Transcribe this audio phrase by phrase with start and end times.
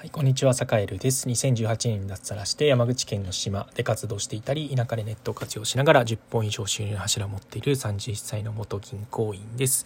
[0.00, 1.28] はい、こんにちは、坂エルです。
[1.28, 9.84] 2018年に脱サラして山口県の島で活動していたり、田舎でネットを活用しながら10本以上収入の柱を持っている31歳の元銀行員です。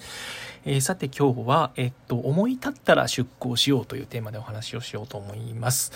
[0.67, 5.91] えーさて今日は、えっと、思い立ったら出航しようというテーマでお話をしようと思います。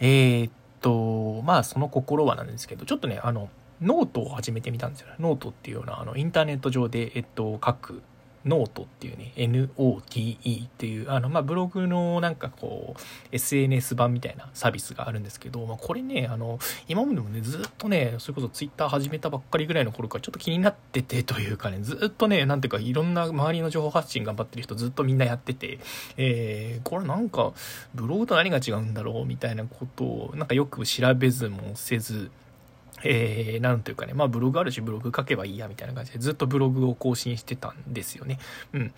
[0.00, 3.50] えーっと、まあその心はなんですけど、ちょっとね、あの、
[3.82, 5.16] ノートを始めてみたんですよね。
[5.20, 8.02] ノートっていうような、あの、インターネット上で、えっと、書く
[8.44, 13.00] ノートっていうね、NOTE っていう、あの、まあ、ブログのなんかこう、
[13.32, 25.78] SNS 版みたいなサービスがあるんですけど、まあ、これね、あの、今までもね、ずっとね、それこそ Twitter 始めたばっかりぐらいの頃からちょっと気になっててというかね、ずっとね、なんていうか、いろんな周りの情報発信頑張ってる人ずっとみんなやってて、
[26.16, 27.52] えー、これなんか、
[27.94, 32.30] ブログと何が違うんだろうみたいなことを、なんかよく調べずもせず、
[33.04, 38.38] えー、なんというかね、まあブログあるしブログ書けばいいやみたいな感じでずっとブログを更新してたんですよね。
[38.72, 38.92] うん。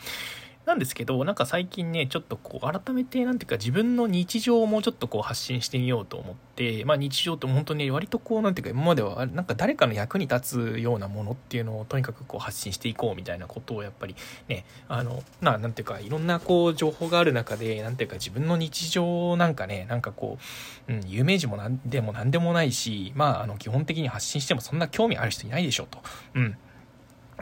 [0.67, 14.17] なんですけど、なんか最近ね、ちょっとこう、改めて、なんていうか、自分の日常をもうちょっとこう発信してみようと思って、まあ日常って本当に割とこう、なんていうか、今までは、なんか誰かの役に立つようなものっていうのをとにかくこう発信していこうみたいなことをやっぱり
[14.49, 20.37] ね、あの、な、なんていうか、いろんなこう、情報がある中で、なんていうか、自分の日常なんかね、なんかこ
[20.89, 26.01] う、うん、有名人もなんでもなんでもないし、まあ、あの、基本的に発信してもそんな興味ある人いないでしょうと。
[26.35, 26.59] うん。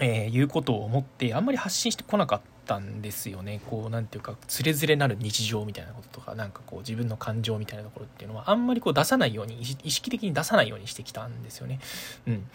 [0.00, 3.61] えーいうことを思ってあんまり発信してこなかったたんですよね。
[3.69, 11.81] こうなんていうかつれづれなる日常みたいなこととかなんかこう自分の感情みたいなところっていうのはあんまりこう出さないように意識的に出さないようにしてきたんですよね。
[12.27, 12.47] うん。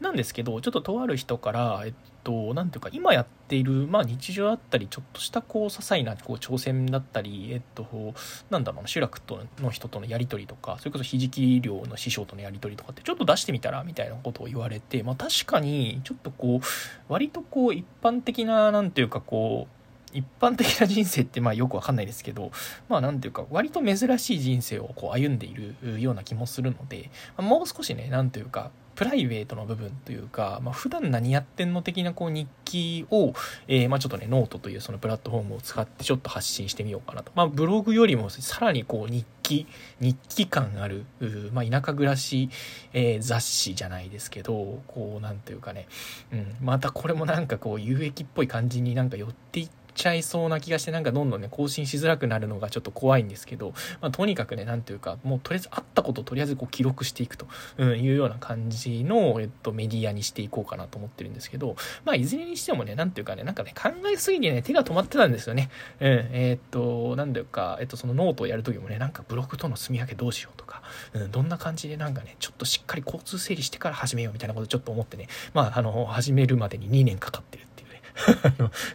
[0.00, 8.14] なんですけどちょっととある人からえっとなんていうか今やっているまあ日常だったりちょっとしたこう些細なこう挑戦だったりえっと
[8.50, 19.84] なんだろうな集落との人とのやり取りとかそれこそひじき漁の師匠とのやり取りとかってちょっと出してみたらみたいなことを言われてまあ確かにちょっとこう割とこう一般的ななんていうかこう
[20.14, 22.52] 一般的な人生ってまあよくわかんないですけど
[22.88, 33.34] まあなんていうか割と珍しい人生をこう歩んでいるような気もするので、もう少しねなんていうかプライベートの部分というか、まあ、普段何やってんの的なこう日記を、
[33.68, 37.32] えーまあちょっとね、ノートというそのプラットフォームを使ってちょっと発信してみようかなと。
[37.34, 39.66] まあ、ブログよりもさらにこう日記、
[40.00, 41.04] 日記感ある、
[41.52, 42.50] まあ、田舎暮らし、
[42.92, 45.86] えー雑誌じゃないですけど、こう、なんていうかね、
[46.32, 57.46] うん、またこれもなんかこう有益っぽい感じになんか寄っていってちゃいそうな気がしてなんかどんどんね更新しづらくなるのがちょっと怖いんですけど、まあ、とにかくねなんていうかもうとりあえずあったことをとりあえずこう記録していくと
[57.82, 65.70] いうような感じの、えっと、メディアにしていこうかなと思ってるんですけど、まあ、いずれにしてもね、なんていうかね、なんかね、考えすぎてね、手が止まってたんですよね。
[66.00, 77.64] うん、えーっと、なんていうか、えっと、そのノートをやるときもね、なんかブログとの積み上げどうしようとか、うん、どんな感じでなんかね、ちょっとしっかり交通整理してから始めようみたいなことちょっと思ってね、まあ、あの、始めるまでに2年かかってる。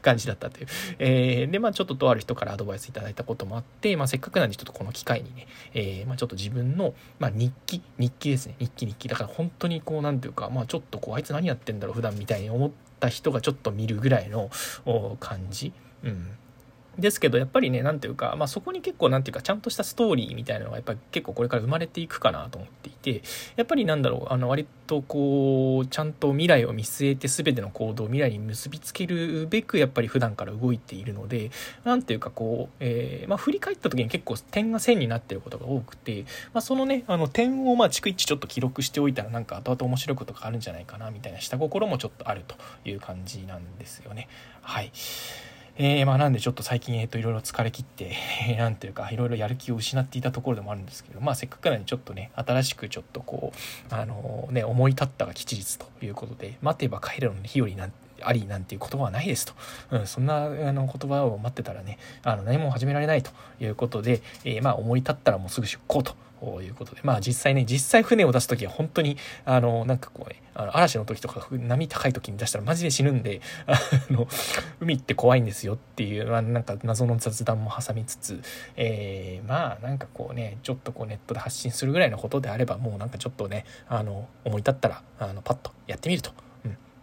[0.02, 0.68] 感じだったという。
[1.00, 8.56] えーで、まあちょっととある人からアドバイスいただいたこともあって、まあせっかくなんでちょっとこの機会にね、えーまあちょっと自分の、まあ日記、日記ですね。
[8.60, 9.08] 日記日記。
[9.08, 14.50] だから本当にこうなんていうか、まあちょっとこうあいつ何やってんだろう普段みたいに思った人がちょっと見るぐらいの
[15.20, 15.74] 感じ。
[16.04, 16.32] うん。
[17.00, 23.22] ですけどやっぱりねなんていうか、まあ、そこに結構なんていうかちゃんとしたストーリーみたいなのがやっぱり結構これから生まれていくかなと思ってて
[23.56, 31.52] やっぱりなんだろうあの割とこうちゃんと未来を見据えて全ての行動を未来に結びつけるべくやっぱり普段から動いているので
[31.84, 42.56] なんていうかこう、えーまあ、振り返った時に結構点が線になってることが多くて、まあ、そのねあの点をまあ逐一ちょっと記録しておいたらなんか後々面白いことがあるんじゃないかなみたいな下心もちょっとあると
[42.86, 44.28] いう感じなんですよね。
[44.62, 44.92] はい
[45.82, 48.12] えー、まあなんでちょっと最近、えっ、と、いろいろ疲れ切って、
[48.50, 53.54] え ーなんていうか、いろいろやる気を失っていたところでもあるんですけど、まあせっかくなんでちょっとね、新しくちょっとこ
[53.90, 57.94] う、あのね、思い立ったが吉日ということで、待てば帰るの日和なん
[58.24, 59.54] ありなんていう言葉はないですと。
[59.92, 66.16] うん、そんなあの言葉を待ってたらね、あの何も始められないということで、えーまあ思い立ったらもうすぐ出航と。
[66.62, 73.78] いうことでまあ実際ね実際船を出す時は本当にあのなんかこうねあの嵐の時とか波高い時に出したらマジで死ぬんで あ
[74.10, 74.28] の
[74.80, 78.42] 海って怖いんですよっていう、まあ、なんか謎の雑談も挟みつつ、
[78.76, 86.32] えーまあなんかこうねちょっとこうネットで発信するぐらいのことであればもうなんかちょっとねあの思い立ったらあのパッとやってみると、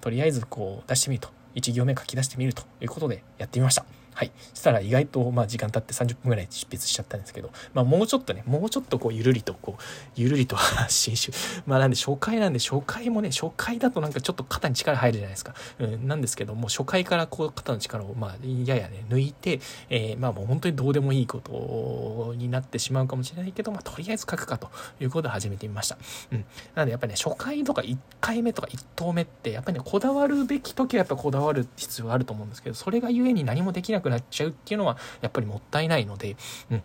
[0.06, 3.84] とりあえずこう出してみると1行目書き出してみるということでやってみました。
[4.16, 4.32] はい。
[4.54, 9.82] したら意外と、まあ時間経って30分ぐらい執筆しちゃったんですけど、まあもうちょっとね、もうちょっとこうゆるりとこう、
[10.16, 11.30] ゆるりと発信し、
[11.66, 15.54] まあなんで初回なんで初回もね、初回だとなんかちょっと肩に力入るじゃないですか。
[15.80, 19.60] うん、なんですけども、初回からこう肩の力をまあややね、抜いて、
[19.90, 25.98] えーまあもう本当にどうでもいいことになってしまうかもしれないけど、まあとりあえず書くかということで始めてみました。
[26.32, 26.44] うん。
[26.74, 36.36] なのでやっぱりね、初回とか1回目とか1投目って、やっぱりね、こだわるべき時はやっぱこだわる必要があると思うんですけど、それがゆえに何もできなくなっちゃうっていうのは、やっぱりもったいないので、
[36.70, 36.82] うん。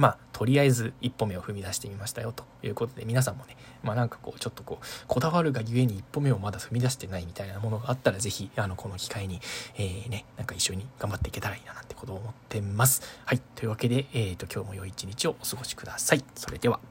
[0.00, 9.40] まあとりあえず一歩目を踏み出してみましたよということで皆さんもねまあなんかこうちょっとこうこだわるがゆえに一歩目をまだ踏み出してないみたいなものがあったら是非あのこの機会に、
[9.76, 13.02] えー、ねなんか一緒に頑張っていけたらいいななんてことを思ってます。
[13.26, 16.24] はいというわけで、えー、と今日も良い一日をお過ごしください。
[16.34, 16.89] それでは。